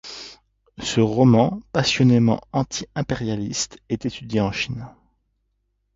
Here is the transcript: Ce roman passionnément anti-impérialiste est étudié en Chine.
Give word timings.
Ce 0.79 0.99
roman 0.99 1.61
passionnément 1.73 2.41
anti-impérialiste 2.53 3.77
est 3.89 4.07
étudié 4.07 4.41
en 4.41 4.51
Chine. 4.51 4.87